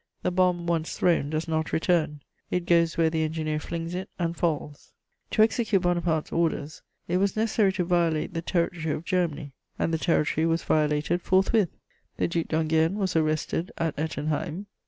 The 0.23 0.31
bomb 0.31 0.65
once 0.65 0.97
thrown 0.97 1.29
does 1.29 1.47
not 1.47 1.71
return: 1.71 2.21
it 2.49 2.65
goes 2.65 2.97
where 2.97 3.11
the 3.11 3.21
engineer 3.23 3.59
flings 3.59 3.93
it, 3.93 4.09
and 4.17 4.35
falls. 4.35 4.93
To 5.29 5.43
execute 5.43 5.83
Bonaparte's 5.83 6.31
orders, 6.31 6.81
it 7.07 7.17
was 7.17 7.35
necessary 7.35 7.71
to 7.73 7.83
violate 7.83 8.33
the 8.33 8.41
territory 8.41 8.95
of 8.95 9.05
Germany, 9.05 9.51
and 9.77 9.93
the 9.93 9.99
territory 9.99 10.47
was 10.47 10.63
violated 10.63 11.21
forthwith. 11.21 11.69
The 12.17 12.27
Duc 12.27 12.47
d'Enghien 12.47 12.95
was 12.95 13.15
arrested 13.15 13.69
at 13.77 13.93
Ettenheim. 13.95 14.65